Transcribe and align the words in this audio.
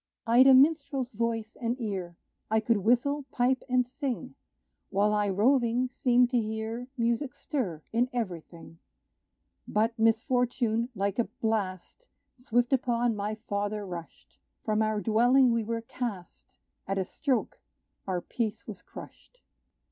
I'd 0.25 0.47
a 0.47 0.55
minstrel's 0.55 1.11
voice 1.11 1.55
and 1.61 1.79
ear: 1.79 2.17
I 2.49 2.59
could 2.59 2.77
whistle, 2.77 3.25
pipe 3.31 3.61
and 3.69 3.87
sing, 3.87 4.33
While 4.89 5.13
I 5.13 5.29
roving, 5.29 5.89
seemed 5.89 6.31
to 6.31 6.39
hear 6.41 6.87
Music 6.97 7.35
stir 7.35 7.83
in 7.93 8.09
every 8.11 8.41
thing. 8.41 8.79
But 9.67 9.93
misfortune, 9.99 10.89
like 10.95 11.19
a 11.19 11.25
blast. 11.25 12.07
Swift 12.39 12.73
upon 12.73 13.15
my 13.15 13.35
father 13.47 13.85
rushed; 13.85 14.39
From 14.65 14.81
our 14.81 15.01
dwelling 15.01 15.51
we 15.51 15.63
were 15.63 15.81
cast 15.81 16.57
At 16.87 16.97
a 16.97 17.05
stroke 17.05 17.59
our 18.07 18.21
peace 18.21 18.65
was 18.65 18.81
crushed. 18.81 19.39